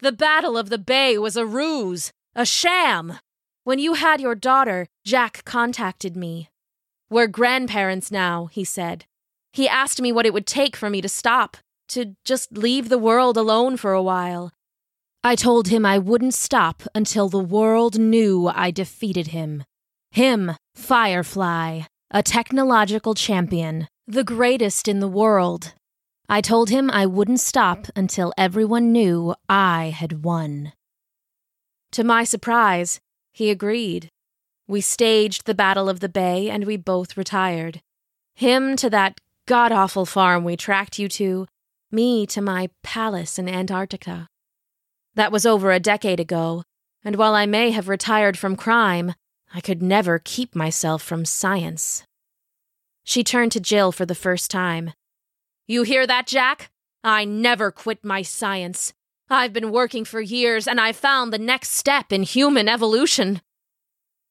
The 0.00 0.12
Battle 0.12 0.56
of 0.56 0.70
the 0.70 0.78
Bay 0.78 1.18
was 1.18 1.36
a 1.36 1.44
ruse, 1.44 2.12
a 2.34 2.46
sham. 2.46 3.18
When 3.64 3.78
you 3.78 3.94
had 3.94 4.20
your 4.22 4.34
daughter, 4.34 4.86
Jack 5.04 5.44
contacted 5.44 6.16
me. 6.16 6.48
We're 7.10 7.26
grandparents 7.26 8.10
now, 8.10 8.46
he 8.46 8.64
said. 8.64 9.04
He 9.52 9.68
asked 9.68 10.00
me 10.00 10.12
what 10.12 10.26
it 10.26 10.32
would 10.32 10.46
take 10.46 10.76
for 10.76 10.88
me 10.88 11.00
to 11.00 11.08
stop, 11.08 11.58
to 11.88 12.16
just 12.24 12.56
leave 12.56 12.88
the 12.88 12.98
world 12.98 13.36
alone 13.36 13.76
for 13.76 13.92
a 13.92 14.02
while. 14.02 14.52
I 15.24 15.34
told 15.34 15.68
him 15.68 15.84
I 15.84 15.98
wouldn't 15.98 16.34
stop 16.34 16.82
until 16.94 17.28
the 17.28 17.38
world 17.38 17.98
knew 17.98 18.48
I 18.48 18.70
defeated 18.70 19.28
him. 19.28 19.64
Him, 20.10 20.52
Firefly, 20.74 21.82
a 22.10 22.22
technological 22.22 23.14
champion, 23.14 23.88
the 24.06 24.24
greatest 24.24 24.86
in 24.86 25.00
the 25.00 25.08
world. 25.08 25.74
I 26.28 26.40
told 26.40 26.70
him 26.70 26.90
I 26.90 27.06
wouldn't 27.06 27.40
stop 27.40 27.86
until 27.96 28.32
everyone 28.38 28.92
knew 28.92 29.34
I 29.48 29.94
had 29.96 30.24
won. 30.24 30.72
To 31.92 32.04
my 32.04 32.24
surprise, 32.24 33.00
he 33.32 33.50
agreed. 33.50 34.10
We 34.68 34.80
staged 34.80 35.46
the 35.46 35.54
Battle 35.54 35.88
of 35.88 36.00
the 36.00 36.08
Bay 36.08 36.50
and 36.50 36.64
we 36.64 36.76
both 36.76 37.16
retired. 37.16 37.80
Him 38.34 38.76
to 38.76 38.90
that 38.90 39.18
god 39.46 39.72
awful 39.72 40.06
farm 40.06 40.44
we 40.44 40.56
tracked 40.56 40.98
you 40.98 41.08
to, 41.08 41.46
me 41.90 42.26
to 42.26 42.40
my 42.40 42.70
palace 42.82 43.38
in 43.38 43.48
Antarctica. 43.48 44.28
That 45.14 45.32
was 45.32 45.46
over 45.46 45.72
a 45.72 45.80
decade 45.80 46.20
ago, 46.20 46.62
and 47.04 47.16
while 47.16 47.34
I 47.34 47.46
may 47.46 47.70
have 47.70 47.88
retired 47.88 48.36
from 48.36 48.56
crime, 48.56 49.14
I 49.54 49.60
could 49.60 49.82
never 49.82 50.18
keep 50.18 50.54
myself 50.54 51.02
from 51.02 51.24
science. 51.24 52.04
She 53.04 53.22
turned 53.22 53.52
to 53.52 53.60
Jill 53.60 53.92
for 53.92 54.04
the 54.04 54.14
first 54.14 54.50
time. 54.50 54.92
You 55.66 55.84
hear 55.84 56.06
that, 56.06 56.26
Jack? 56.26 56.70
I 57.04 57.24
never 57.24 57.70
quit 57.70 58.04
my 58.04 58.22
science. 58.22 58.92
I've 59.30 59.52
been 59.52 59.70
working 59.70 60.04
for 60.04 60.20
years, 60.20 60.66
and 60.68 60.80
I've 60.80 60.96
found 60.96 61.32
the 61.32 61.38
next 61.38 61.70
step 61.70 62.12
in 62.12 62.24
human 62.24 62.68
evolution. 62.68 63.40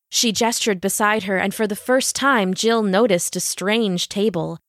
She 0.09 0.31
gestured 0.31 0.79
beside 0.79 1.23
her, 1.23 1.37
and 1.37 1.53
for 1.53 1.67
the 1.67 1.75
first 1.75 2.15
time, 2.15 2.53
Jill 2.53 2.83
noticed 2.83 3.35
a 3.35 3.39
strange 3.39 4.07
table. 4.07 4.59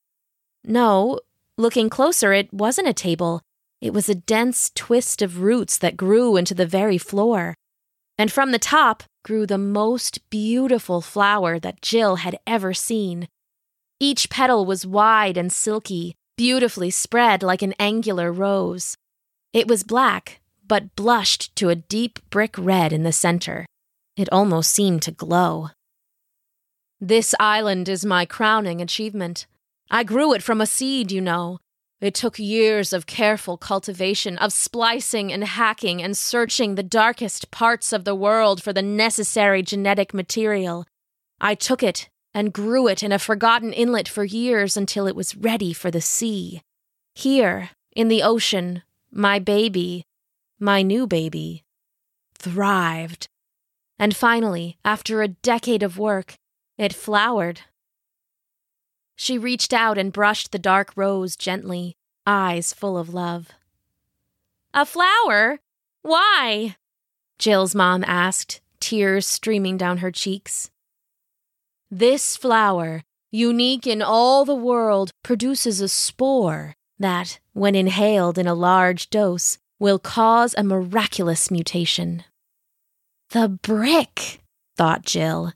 No, 0.63 1.19
Looking 1.57 1.89
closer, 1.89 2.33
it 2.33 2.53
wasn't 2.53 2.87
a 2.87 2.93
table. 2.93 3.41
It 3.81 3.93
was 3.93 4.09
a 4.09 4.15
dense 4.15 4.71
twist 4.75 5.23
of 5.23 5.41
roots 5.41 5.77
that 5.79 5.97
grew 5.97 6.37
into 6.37 6.53
the 6.53 6.67
very 6.67 6.99
floor. 6.99 7.55
And 8.17 8.31
from 8.31 8.51
the 8.51 8.59
top 8.59 9.03
grew 9.23 9.45
the 9.45 9.57
most 9.57 10.29
beautiful 10.29 11.01
flower 11.01 11.59
that 11.59 11.81
Jill 11.81 12.17
had 12.17 12.37
ever 12.45 12.73
seen. 12.73 13.27
Each 13.99 14.29
petal 14.29 14.65
was 14.65 14.85
wide 14.85 15.37
and 15.37 15.51
silky, 15.51 16.15
beautifully 16.37 16.91
spread 16.91 17.41
like 17.41 17.63
an 17.63 17.73
angular 17.79 18.31
rose. 18.31 18.95
It 19.51 19.67
was 19.67 19.83
black, 19.83 20.39
but 20.67 20.95
blushed 20.95 21.55
to 21.55 21.69
a 21.69 21.75
deep 21.75 22.19
brick 22.29 22.55
red 22.57 22.93
in 22.93 23.01
the 23.01 23.11
center. 23.11 23.65
It 24.15 24.29
almost 24.31 24.71
seemed 24.71 25.01
to 25.03 25.11
glow. 25.11 25.69
This 26.99 27.33
island 27.39 27.89
is 27.89 28.05
my 28.05 28.25
crowning 28.25 28.81
achievement. 28.81 29.47
I 29.89 30.03
grew 30.03 30.33
it 30.33 30.43
from 30.43 30.61
a 30.61 30.65
seed, 30.65 31.11
you 31.11 31.21
know. 31.21 31.59
It 31.99 32.13
took 32.13 32.37
years 32.37 32.93
of 32.93 33.07
careful 33.07 33.57
cultivation, 33.57 34.37
of 34.37 34.53
splicing 34.53 35.31
and 35.33 35.43
hacking 35.43 36.01
and 36.01 36.15
searching 36.15 36.75
the 36.75 36.83
darkest 36.83 37.49
parts 37.49 37.91
of 37.91 38.03
the 38.03 38.13
world 38.13 38.61
for 38.61 38.71
the 38.71 38.83
necessary 38.83 39.63
genetic 39.63 40.13
material. 40.13 40.85
I 41.41 41.55
took 41.55 41.81
it 41.81 42.09
and 42.33 42.53
grew 42.53 42.87
it 42.87 43.01
in 43.01 43.11
a 43.11 43.17
forgotten 43.17 43.73
inlet 43.73 44.07
for 44.07 44.23
years 44.23 44.77
until 44.77 45.07
it 45.07 45.15
was 45.15 45.35
ready 45.35 45.73
for 45.73 45.89
the 45.89 46.01
sea. 46.01 46.61
Here, 47.15 47.71
in 47.95 48.09
the 48.09 48.21
ocean, 48.21 48.83
my 49.11 49.39
baby, 49.39 50.03
my 50.59 50.83
new 50.83 51.07
baby, 51.07 51.63
thrived. 52.37 53.27
And 53.97 54.15
finally, 54.15 54.77
after 54.85 55.23
a 55.23 55.29
decade 55.29 55.81
of 55.81 55.97
work, 55.97 56.35
it 56.77 56.93
flowered 56.93 57.61
she 59.17 59.37
reached 59.37 59.73
out 59.73 59.97
and 59.97 60.13
brushed 60.13 60.51
the 60.51 60.59
dark 60.59 60.93
rose 60.95 61.35
gently, 61.35 61.97
eyes 62.25 62.71
full 62.71 62.97
of 62.97 63.13
love. 63.13 63.49
A 64.73 64.85
flower? 64.85 65.59
Why? 66.03 66.77
Jill's 67.39 67.73
mom 67.73 68.03
asked, 68.05 68.61
tears 68.79 69.25
streaming 69.25 69.75
down 69.75 69.97
her 69.97 70.11
cheeks. 70.11 70.69
This 71.89 72.37
flower, 72.37 73.03
unique 73.31 73.87
in 73.87 74.03
all 74.03 74.45
the 74.45 74.55
world, 74.55 75.11
produces 75.23 75.81
a 75.81 75.87
spore 75.87 76.75
that, 76.99 77.39
when 77.53 77.73
inhaled 77.75 78.37
in 78.37 78.45
a 78.45 78.53
large 78.53 79.09
dose, 79.09 79.57
will 79.79 79.99
cause 79.99 80.53
a 80.57 80.63
miraculous 80.63 81.49
mutation. 81.49 82.23
The 83.31 83.49
brick, 83.49 84.41
thought 84.75 85.03
Jill. 85.03 85.53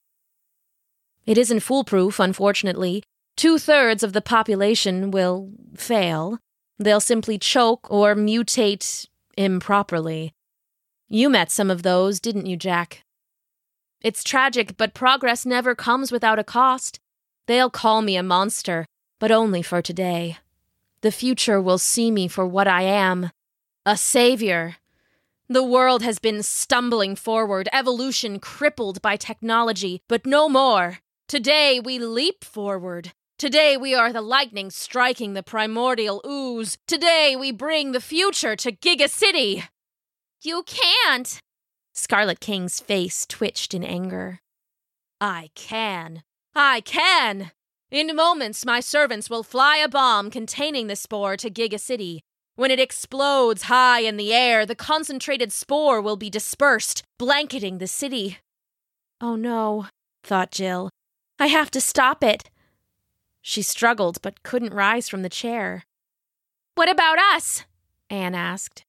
It 1.28 1.38
isn't 1.38 1.60
foolproof, 1.60 2.20
unfortunately. 2.20 3.04
Two 3.36 3.58
thirds 3.58 4.04
of 4.04 4.14
the 4.14 4.22
population 4.22 5.12
will 5.12 5.50
fail. 5.76 6.40
They'll 6.78 7.00
simply 7.00 7.38
choke 7.38 7.90
or 7.90 8.16
mutate 8.16 9.08
improperly. 9.38 10.34
You 11.08 11.30
met 11.30 11.52
some 11.52 11.70
of 11.70 11.84
those, 11.84 12.20
didn't 12.20 12.46
you, 12.46 12.58
Jack? 12.58 13.04
It's 14.02 14.24
tragic, 14.24 14.78
but 14.78 14.94
progress 14.94 15.46
never 15.46 15.76
comes 15.76 16.12
without 16.12 16.40
a 16.40 16.44
cost. 16.44 17.00
They'll 17.48 17.70
call 17.70 18.02
me 18.02 18.16
a 18.16 18.24
monster, 18.24 18.86
but 19.20 19.32
only 19.32 19.62
for 19.62 19.82
today. 19.82 20.38
The 21.02 21.12
future 21.12 21.62
will 21.62 21.78
see 21.78 22.12
me 22.12 22.28
for 22.28 22.46
what 22.46 22.68
I 22.68 22.84
am 22.84 23.32
a 23.86 23.98
savior. 23.98 24.76
The 25.50 25.64
world 25.64 26.04
has 26.04 26.20
been 26.20 26.44
stumbling 26.44 27.16
forward, 27.16 27.68
evolution 27.74 28.40
crippled 28.40 29.02
by 29.02 29.18
technology, 29.18 30.02
but 30.08 30.26
no 30.26 30.48
more. 30.48 31.00
Today 31.28 31.80
we 31.80 32.00
leap 32.00 32.46
forward. 32.46 33.12
Today 33.42 33.76
we 33.76 33.96
are 33.96 34.14
the 34.14 34.22
lightning 34.22 34.70
striking 34.70 35.34
the 35.34 35.42
primordial 35.42 36.22
ooze. 36.24 36.78
Today 36.86 37.36
we 37.36 37.52
bring 37.52 37.92
the 37.92 38.00
future 38.00 38.56
to 38.58 38.72
Giga 38.72 39.10
City. 39.10 39.64
You 40.44 40.62
can't. 40.68 41.40
Scarlet 41.92 42.40
King's 42.40 42.80
face 42.80 43.26
twitched 43.26 43.74
in 43.74 43.84
anger. 43.84 44.42
I 45.20 45.50
can. 45.56 46.22
I 46.54 46.82
can. 46.82 47.50
In 47.90 48.16
moments, 48.16 48.64
my 48.64 48.80
servants 48.80 49.28
will 49.28 49.42
fly 49.42 49.78
a 49.78 49.90
bomb 49.90 50.30
containing 50.30 50.86
the 50.86 50.96
spore 50.96 51.36
to 51.38 51.50
Giga 51.50 51.80
City. 51.80 52.22
When 52.58 52.70
it 52.70 52.80
explodes 52.80 53.64
high 53.64 54.02
in 54.02 54.18
the 54.18 54.36
air, 54.36 54.68
the 54.68 54.76
concentrated 54.76 55.52
spore 55.52 56.00
will 56.00 56.16
be 56.16 56.30
dispersed, 56.30 57.02
blanketing 57.18 57.80
the 57.80 57.88
city. 57.88 58.38
Oh 59.20 59.36
no, 59.36 59.88
thought 60.24 60.52
Jill. 60.52 60.92
I 61.40 61.48
have 61.48 61.72
to 61.72 61.82
stop 61.82 62.24
it. 62.24 62.51
She 63.42 63.62
struggled 63.62 64.22
but 64.22 64.44
couldn't 64.44 64.74
rise 64.74 65.10
from 65.10 65.22
the 65.22 65.30
chair. 65.30 65.84
What 66.76 66.90
about 66.90 67.18
us? 67.20 67.66
Anne 68.10 68.36
asked. 68.36 68.86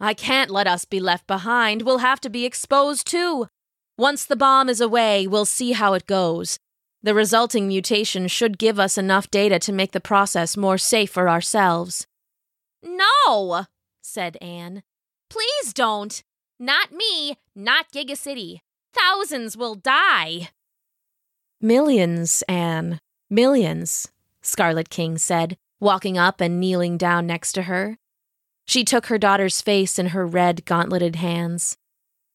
I 0.00 0.14
can't 0.14 0.50
let 0.50 0.66
us 0.66 0.84
be 0.84 1.00
left 1.00 1.26
behind. 1.26 1.82
We'll 1.82 1.98
have 1.98 2.20
to 2.22 2.30
be 2.30 2.44
exposed 2.44 3.06
too. 3.06 3.48
Once 3.96 4.24
the 4.24 4.36
bomb 4.36 4.68
is 4.68 4.80
away, 4.80 5.26
we'll 5.26 5.44
see 5.44 5.72
how 5.72 5.94
it 5.94 6.06
goes. 6.06 6.58
The 7.02 7.14
resulting 7.14 7.66
mutation 7.68 8.28
should 8.28 8.58
give 8.58 8.78
us 8.78 8.96
enough 8.96 9.30
data 9.30 9.58
to 9.60 9.72
make 9.72 9.92
the 9.92 10.00
process 10.00 10.56
more 10.56 10.78
safe 10.78 11.10
for 11.10 11.28
ourselves. 11.28 12.06
No, 12.82 13.66
said 14.02 14.36
Anne. 14.40 14.82
Please 15.28 15.72
don't. 15.72 16.22
Not 16.58 16.92
me, 16.92 17.38
not 17.54 17.90
Giga 17.92 18.16
City. 18.16 18.62
Thousands 18.94 19.56
will 19.56 19.74
die. 19.74 20.50
Millions, 21.60 22.42
Anne. 22.48 23.00
Millions, 23.32 24.08
Scarlet 24.42 24.90
King 24.90 25.16
said, 25.16 25.56
walking 25.80 26.18
up 26.18 26.42
and 26.42 26.60
kneeling 26.60 26.98
down 26.98 27.26
next 27.26 27.54
to 27.54 27.62
her. 27.62 27.96
She 28.66 28.84
took 28.84 29.06
her 29.06 29.16
daughter's 29.16 29.62
face 29.62 29.98
in 29.98 30.08
her 30.08 30.26
red, 30.26 30.66
gauntleted 30.66 31.16
hands. 31.16 31.78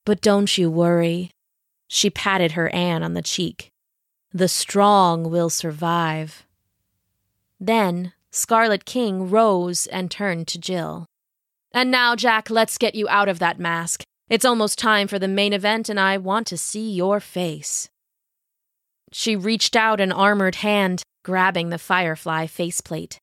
But 0.06 0.22
don't 0.22 0.58
you 0.58 0.72
worry. 0.72 1.30
She 1.88 2.10
patted 2.10 2.54
her 2.54 2.74
Anne 2.74 3.04
on 3.04 3.13
the 3.13 3.22
cheek. 3.22 3.70
The 4.34 4.48
strong 4.48 5.30
will 5.30 5.51
survive. 5.51 6.48
Then 7.60 8.13
Scarlet 8.32 8.84
King 8.84 9.30
rose 9.30 9.86
and 9.86 10.10
turned 10.10 10.48
to 10.48 10.60
Jill. 10.60 11.06
And 11.72 11.92
now, 11.92 12.16
Jack, 12.16 12.50
let's 12.50 12.80
get 12.80 12.96
you 12.96 13.08
out 13.08 13.30
of 13.30 13.38
that 13.38 13.60
mask. 13.60 14.01
It's 14.32 14.46
almost 14.46 14.80
time 14.80 15.08
for 15.08 15.20
the 15.20 15.27
main 15.27 15.54
event, 15.54 15.89
and 15.89 16.00
I 16.00 16.18
want 16.18 16.48
to 16.48 16.58
see 16.58 16.92
your 16.92 17.20
face. 17.20 17.88
She 19.12 19.36
reached 19.36 19.76
out 19.76 20.00
an 20.00 20.12
armored 20.12 20.56
hand, 20.56 21.04
grabbing 21.24 21.70
the 21.70 21.78
Firefly 21.78 22.48
faceplate. 22.48 23.20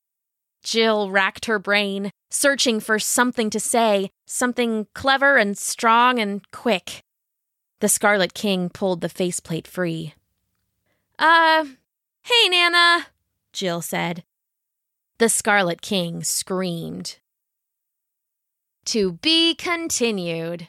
Jill 0.63 1.11
racked 1.11 1.45
her 1.45 1.59
brain, 1.59 2.11
searching 2.31 2.81
for 2.81 2.99
something 2.99 3.51
to 3.51 3.61
say, 3.61 4.11
something 4.27 4.87
clever 4.95 5.37
and 5.37 5.57
strong 5.59 6.19
and 6.19 6.41
quick. 6.51 7.01
The 7.81 7.89
Scarlet 7.89 8.33
King 8.33 8.71
pulled 8.71 9.03
the 9.03 9.09
faceplate 9.11 9.69
free. 9.69 10.15
Uh, 11.19 11.67
hey, 12.23 12.49
Nana, 12.49 13.07
Jill 13.53 13.83
said, 13.83 14.25
the 15.19 15.29
Scarlet 15.29 15.81
King 15.81 16.25
screamed. 16.25 17.19
To 18.87 19.13
be 19.13 19.55
continued. 19.55 20.69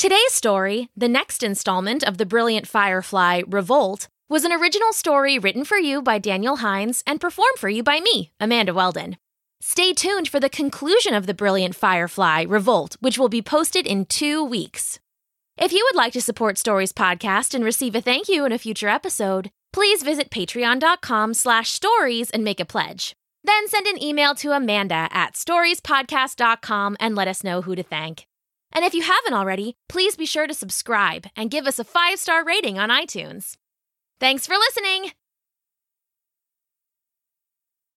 Today's 0.00 0.32
story, 0.32 0.88
the 0.96 1.10
next 1.10 1.42
installment 1.42 2.02
of 2.02 2.16
the 2.16 2.24
Brilliant 2.24 2.66
Firefly 2.66 3.42
Revolt, 3.46 4.08
was 4.30 4.44
an 4.44 4.50
original 4.50 4.94
story 4.94 5.38
written 5.38 5.62
for 5.62 5.76
you 5.76 6.00
by 6.00 6.18
Daniel 6.18 6.56
Hines 6.56 7.04
and 7.06 7.20
performed 7.20 7.58
for 7.58 7.68
you 7.68 7.82
by 7.82 8.00
me, 8.00 8.32
Amanda 8.40 8.72
Weldon. 8.72 9.18
Stay 9.60 9.92
tuned 9.92 10.26
for 10.26 10.40
the 10.40 10.48
conclusion 10.48 11.12
of 11.12 11.26
the 11.26 11.34
Brilliant 11.34 11.74
Firefly 11.74 12.46
Revolt, 12.48 12.96
which 13.00 13.18
will 13.18 13.28
be 13.28 13.42
posted 13.42 13.86
in 13.86 14.06
two 14.06 14.42
weeks. 14.42 14.98
If 15.58 15.70
you 15.70 15.86
would 15.86 15.98
like 15.98 16.14
to 16.14 16.22
support 16.22 16.56
Stories 16.56 16.94
Podcast 16.94 17.52
and 17.52 17.62
receive 17.62 17.94
a 17.94 18.00
thank 18.00 18.26
you 18.26 18.46
in 18.46 18.52
a 18.52 18.58
future 18.58 18.88
episode, 18.88 19.50
please 19.70 20.02
visit 20.02 20.30
patreon.com 20.30 21.34
slash 21.34 21.72
stories 21.72 22.30
and 22.30 22.42
make 22.42 22.58
a 22.58 22.64
pledge. 22.64 23.12
Then 23.44 23.68
send 23.68 23.86
an 23.86 24.02
email 24.02 24.34
to 24.36 24.52
Amanda 24.52 25.10
at 25.10 25.34
storiespodcast.com 25.34 26.96
and 26.98 27.14
let 27.14 27.28
us 27.28 27.44
know 27.44 27.60
who 27.60 27.74
to 27.74 27.82
thank. 27.82 28.24
And 28.72 28.84
if 28.84 28.94
you 28.94 29.02
haven't 29.02 29.34
already, 29.34 29.76
please 29.88 30.16
be 30.16 30.26
sure 30.26 30.46
to 30.46 30.54
subscribe 30.54 31.26
and 31.36 31.50
give 31.50 31.66
us 31.66 31.78
a 31.78 31.84
five 31.84 32.18
star 32.18 32.44
rating 32.44 32.78
on 32.78 32.88
iTunes. 32.88 33.56
Thanks 34.20 34.46
for 34.46 34.54
listening! 34.54 35.12